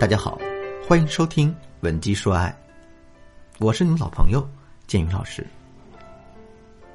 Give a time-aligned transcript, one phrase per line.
[0.00, 0.40] 大家好，
[0.88, 2.48] 欢迎收听《文姬说爱》，
[3.62, 4.42] 我是你们老朋友
[4.86, 5.46] 建宇老师。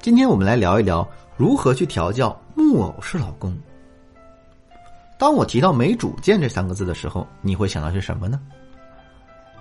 [0.00, 3.56] 今天我们来聊一聊如何去调教木偶式老公。
[5.20, 8.40] 当我提到没主见这三个字的时候，你会想到些什么呢？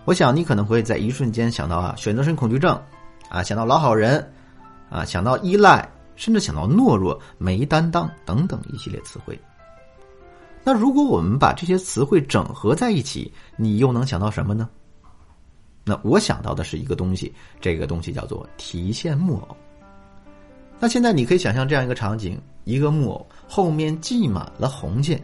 [0.06, 2.82] 我想你可能会在一瞬间想到啊选择性恐惧症，
[3.30, 4.28] 啊想到老好人，
[4.90, 9.40] 啊想到依赖，甚至想到懦弱、没担当等等一系列词汇。
[10.68, 14.68] 那如果我们把这些词汇整合在一起，你又能想到什么呢？
[15.84, 17.32] 那我想到的是一个东西，
[17.62, 19.56] 这个东西叫做提线木偶。
[20.80, 25.24] 那现在你可以想象这样一个场景：一个木偶后面系满了红线，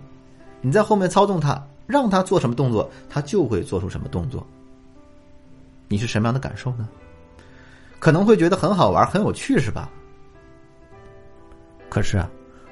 [0.61, 4.45] 你在后面操纵它，让它做什么动作，它就会做出什么动作。
[5.87, 6.87] 你是什么样的感受呢？
[7.97, 9.89] 可能会觉得很好玩、很有趣，是吧？
[11.89, 12.29] 可是啊。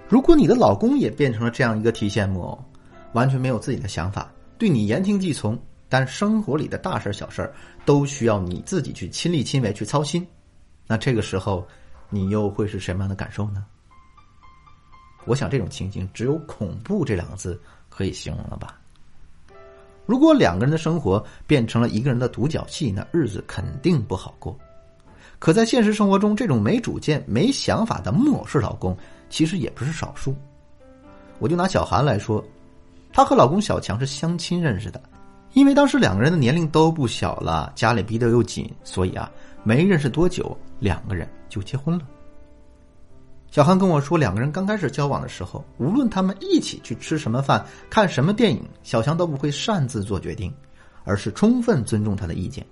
[0.09, 2.65] 如果你的老公也变成了这样一个提线木偶，
[3.13, 5.55] 完全没有自己的想法，对你言听计从，
[5.87, 7.47] 但生活里的大事小事
[7.85, 10.25] 都需要你自己去亲力亲为去操心，
[10.87, 11.65] 那这个时候
[12.09, 13.63] 你又会是什么样的感受呢？
[15.25, 18.79] 我想这种情形只有恐怖这两个字可以形容了吧。
[20.07, 24.57] 如果两个人的生活变成了一个人的独角戏，那日子肯定不好过。
[25.39, 28.95] 可在现实生活中，这种没主见、没想法的木偶式老公。
[29.29, 30.35] 其实也不是少数，
[31.37, 32.43] 我就拿小韩来说，
[33.13, 34.99] 她和老公小强是相亲认识的，
[35.53, 39.31] 因为当时两个人的年龄都不小了，家里逼得又紧，所以啊，
[39.63, 42.05] 没认识多久，两个人就结婚了。
[43.51, 50.51] 小韩跟我说，两个人刚开始交往的时候，无论他们一起去吃什么饭、看什么电影，小强都不会擅自做决定，
[51.03, 52.65] 而是充分尊重他的意见，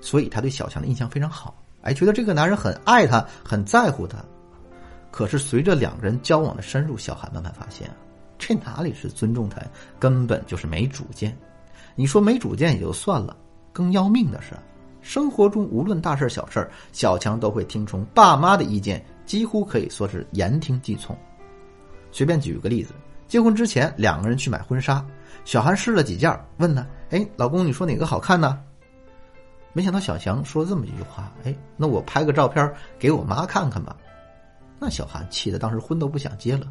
[0.00, 4.18] 所以他对小强的印象非常好，哎，觉得这个男人很爱她，很在乎她。
[5.10, 7.94] 可是随着两个人交往的深入，小韩慢慢发现啊，
[8.38, 9.60] 这哪里是尊重他，
[9.98, 11.36] 根本就是没主见。
[11.94, 13.36] 你说没主见也就算了，
[13.74, 14.54] 更要命的是，
[15.02, 21.14] 生活中无论大事小事，小强都会听从爸妈的意见，几乎可以说是言听计从。
[22.10, 22.94] 随便举个例子，
[23.28, 25.04] 结婚之前两个人去买婚纱，
[25.44, 28.58] 小韩试了几件，问他：“哎，老公，你说哪个好看呢？”
[29.72, 33.96] 没想到小强说了这么一句话：“哎，那我拍个照片给我妈看看吧。”
[34.78, 36.66] 那小韩气得当时婚都不想结了。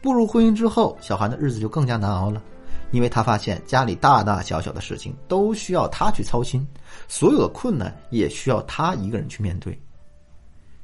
[0.00, 2.42] 步入婚姻之后，小韩的日子就更加难熬了，
[2.90, 6.66] 因为他发现家里大大小小的事情都需要他去操心，
[7.08, 9.80] 所有的困难也需要他一个人去面对。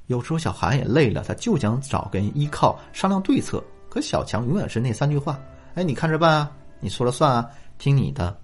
[0.06, 5.38] 有时候小韩也累了，他就想找个人依靠商量对策，可小强永远是那三句话
[5.74, 6.50] ：“哎，你看着办啊，
[6.80, 8.34] 你说了算啊，听你的。”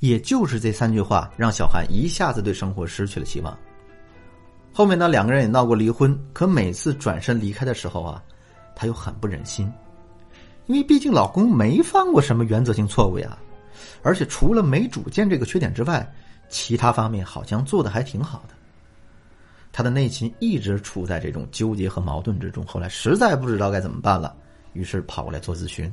[0.00, 3.56] 也就是这三句话，让小韩一下子对生活失去了希望。
[4.72, 8.22] 后面呢，两个人也闹过离婚，可每次转身离开的时候啊，
[8.74, 9.70] 他又很不忍心，
[10.66, 13.36] 因为毕竟老公没犯过什么原则性错误呀，
[14.02, 16.10] 而且除了没主见这个缺点之外，
[16.48, 18.54] 其他方面好像做的还挺好的。
[19.72, 24.34] 他的内心一直处在这种纠结和矛盾之中，后来实在不知道该怎么办了，
[24.72, 25.92] 于是跑过来做咨询。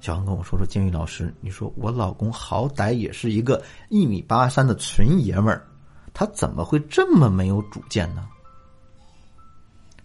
[0.00, 5.66] 小韩跟我说说：“金宇老师，你说我老公好歹也是一个一米八三的纯爷们儿。”
[6.14, 8.28] 他怎么会这么没有主见呢？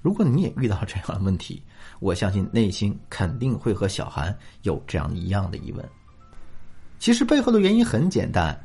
[0.01, 1.63] 如果你也遇到这样的问题，
[1.99, 5.89] 我相信内心肯定会和小韩有这样一样的疑问。
[6.99, 8.55] 其实背后的原因很简单，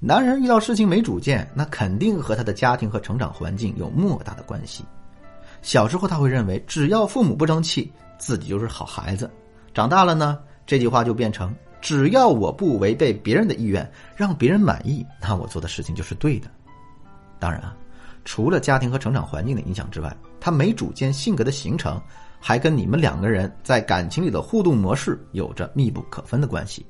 [0.00, 4.84] 男人遇到事情没主见，那肯定和他的家庭和成长环境有莫大的关系。
[5.62, 9.28] 小时候他会认为，只要父母不争气，自己就是好孩子；
[9.76, 11.54] 长大了呢，这句话就变成。
[11.82, 16.48] 只要我不违背别人的意愿，让别人满意，那我做的事情就是对的。
[17.38, 17.76] 当然啊，
[18.24, 22.00] 除了家庭和成长环境的影响之外，他没主见性格的形成，
[22.40, 26.84] 还跟你们两个人在感情里的互动模式有着密不可分的关系。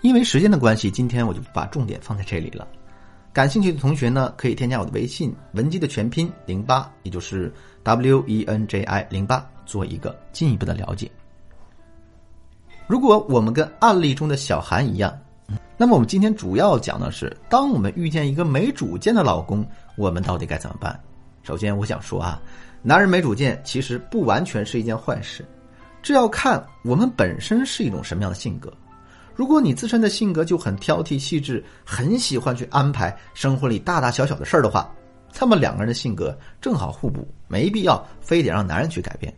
[0.00, 2.64] 因为时间的关系，今天我就不把重点放在这里了。
[3.32, 11.10] 感兴趣的同学呢，可以添加我的微信文姬的全拼零八，也就是 W E N J I 零八，做一个进一步的了解。
[12.86, 15.18] 如果我们跟案例中的小韩一样，
[15.76, 19.66] 那么我们今天主要讲的是，当我们遇见一个没主见的老公，
[19.96, 20.98] 我们到底该怎么办？
[21.42, 22.40] 首先，我想说啊，
[22.82, 25.44] 男人没主见其实不完全是一件坏事，
[26.02, 28.72] 这要看我们本身是一种什么样的性格。
[29.34, 34.88] 如果你自身的性格就很挑剔细致，很喜欢去安排生活里大大小小的事儿的话，
[35.40, 39.34] 那么两个人的性格正好互补，没必要非得让男人去改变。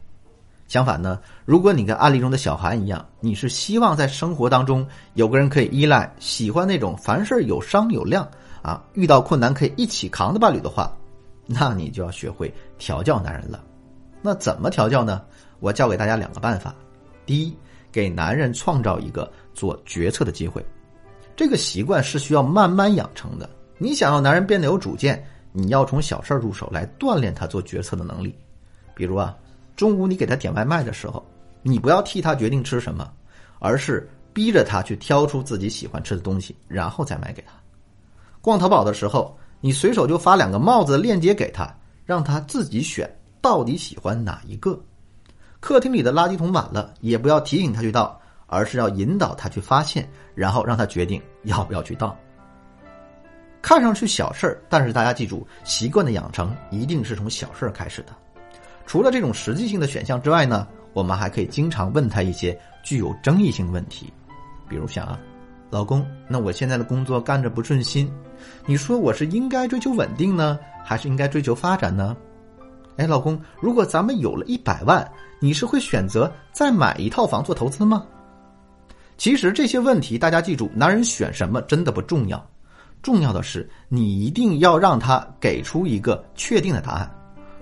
[0.68, 8.28] 相反呢，如果你跟案例中的小韩一样，你是希望在生活当中有个人可以依赖，喜欢那种凡事有商有量
[8.62, 10.92] 啊，遇到困难可以一起扛的伴侣的话，
[11.46, 13.62] 那你就要学会调教男人了。
[14.20, 15.22] 那怎么调教呢？
[15.60, 16.74] 我教给大家两个办法。
[17.24, 17.56] 第一，
[17.92, 20.64] 给男人创造一个做决策的机会。
[21.36, 23.48] 这个习惯是需要慢慢养成的。
[23.78, 28.34] 你想要男人变得有主见，你要从小事入手来锻炼他做决策的能力。
[28.94, 29.36] 比如啊，
[29.76, 31.25] 中午你给他点外卖的时候，
[31.62, 33.08] 你不要替他决定吃什么，
[33.58, 37.52] 而是逼着他去挑出自己喜欢吃的东西，然后再买给他。
[38.40, 41.73] 逛淘宝的时候，你随手就发两个帽子的链接给他，
[42.05, 43.08] 让他自己选
[43.40, 44.81] 到底喜欢哪一个。
[45.61, 48.20] 客厅里的垃圾桶满了，也不要提醒他去倒。
[48.49, 52.17] 而是要引导他去发现，然后让他决定要不要去倒。
[53.61, 58.14] 看上去小事儿，但是大家记住，习惯的养成一定是从小事儿开始的。
[58.86, 64.12] 除了这种实际性的选项之外呢，我们还可以经常问他一些具有争议性问题，
[64.68, 65.18] 比如像啊，
[65.70, 68.10] 老公，那我现在的工作干着不顺心，
[68.64, 72.16] 你说我是应该追求稳定呢，还是应该追求发展呢？
[72.96, 75.06] 哎，老公，如果咱们有了一百万，
[75.40, 78.06] 你是会选择再买一套房做投资吗？
[79.18, 82.42] 其实这些问题，大家记住，男人选什么真的不重要，
[83.02, 87.10] 重要的是你一定要让他给出一个确定的答案，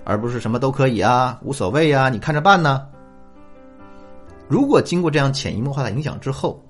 [0.05, 2.87] 而不是什么都可以啊，无所谓啊，你看着办呢。
[4.47, 6.63] 如果经过这样潜移默化的影响之后，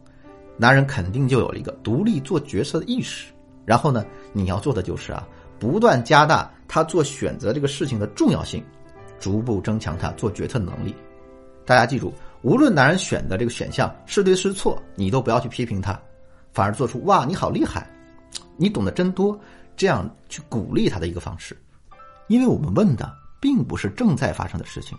[0.57, 3.31] 男人肯定就有了一个独立做决策的意识。
[3.65, 5.27] 然后呢，你要做的就是啊，
[5.59, 8.63] 不断加大他做选择这个事情的重要性，
[9.19, 10.95] 逐步增强他做决策的能力。
[11.65, 12.11] 大家记住。
[12.41, 15.99] 无论男人选的这个选项是对是错，你都不要去批评他，
[16.53, 17.89] 反而做出“哇，你好厉害，
[18.55, 19.35] 你懂得真多”
[19.75, 21.57] 这样去鼓励他的一个方式。
[22.27, 23.11] 因为我们问的
[23.45, 24.97] 并不是正在发生的事情，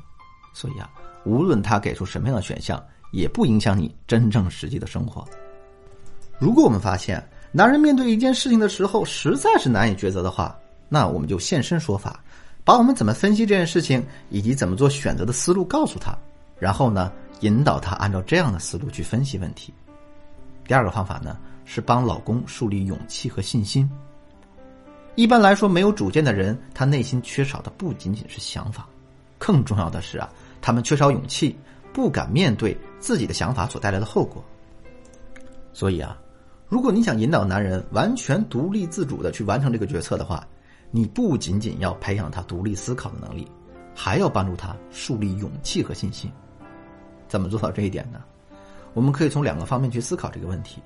[0.54, 0.88] 所以啊，
[1.24, 5.26] 无论他给出什么样的选项，也不影响你真正实际的生活。
[6.38, 7.20] 如果我们发现
[7.50, 10.56] 男人面对一件事情的时候实在是难以抉择的话，
[10.88, 12.22] 那我们就现身说法，
[12.62, 14.00] 把我们怎么分析这件事情
[14.30, 16.16] 以及怎么做选择的思路告诉他，
[16.60, 17.12] 然后呢？
[17.40, 19.74] 引导他按照这样的思路去分析问题。
[20.64, 23.86] 第二个方法呢，是帮老公树立勇气和信心。
[25.16, 28.86] 一般来说，没有主见的人，他内心缺少的不仅仅是想法，
[29.38, 30.30] 更重要的是啊，
[30.60, 31.56] 他们缺少勇气，
[31.90, 34.44] 不敢面对自己的想法所带来的后果。
[35.72, 36.18] 所以啊，
[36.68, 40.46] 如果你想引导男人完全独立自主的去完成这个决策的话，
[40.90, 43.50] 你不仅仅要培养他独立思考的能力，
[43.94, 46.30] 还要帮助他树立勇气和信心。
[47.26, 48.22] 怎么做到这一点呢？
[48.92, 50.82] 我们可以从两个方面去思考这个问题。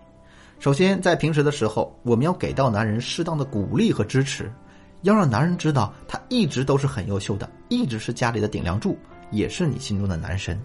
[0.60, 4.52] 首先，在平时的时候，我们要给到男人适当的鼓励和支持，
[5.00, 8.94] 要让男人知道他一直都是很优秀的，一直是家里的顶梁柱，
[9.30, 10.60] 也是你心中的男神。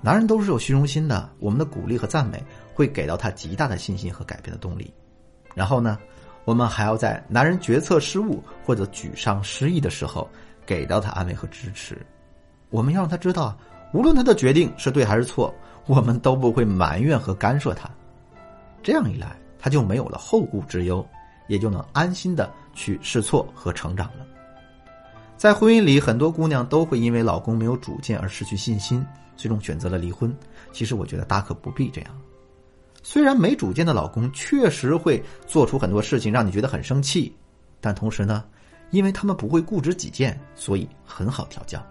[0.00, 2.44] 男人都是有虚荣心的，我们的鼓励和赞美
[2.74, 4.92] 会给到他极大的信心和改变的动力。
[5.54, 5.96] 然后呢，
[6.44, 10.28] 我们还要在男人决策失误或者沮丧失意的时候，
[10.66, 11.96] 给到他安慰和支持。
[12.70, 13.56] 我们要让他知道。
[13.92, 15.54] 无论他的决定是对还是错，
[15.86, 17.88] 我们都不会埋怨和干涉他。
[18.86, 21.04] 这样一来，他就没有了后顾之忧，
[21.48, 24.24] 也就能安心的去试错和成长了。
[25.36, 29.04] 在婚姻里，很多姑娘都会因为老公没有主见而失去信心，
[29.34, 30.32] 最终选择了离婚。
[30.70, 32.16] 其实，我觉得大可不必这样。
[33.02, 37.34] 虽然没主见的老公确实会做出很多事情让你觉得很生气，
[37.80, 38.44] 但同时呢，
[38.92, 41.84] 因为他们不会固执己见，所以很好调教。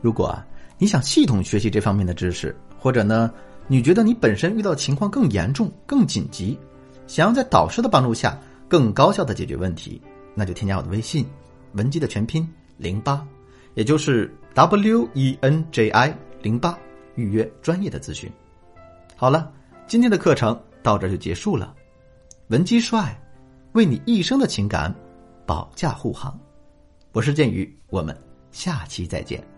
[0.00, 0.34] 如果。
[0.78, 3.32] 你想系统学习这方面的知识，或者呢，
[3.68, 6.56] 你觉得你本身遇到情况更严重、更紧急，
[7.06, 8.38] 想要在导师的帮助下
[8.68, 10.00] 更高效的解决问题，
[10.34, 11.26] 那就添加我的微信，
[11.72, 13.26] 文姬的全拼零八，
[13.74, 16.78] 也就是 W E N J I 零八，
[17.16, 18.30] 预约专业的咨询。
[19.16, 19.52] 好了，
[19.88, 21.74] 今天的课程到这就结束了。
[22.48, 23.20] 文姬说爱，
[23.72, 24.94] 为你一生的情感
[25.44, 26.38] 保驾护航。
[27.10, 28.16] 我是剑宇，我们
[28.52, 29.55] 下期再见。